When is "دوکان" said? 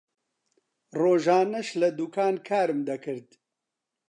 1.99-2.35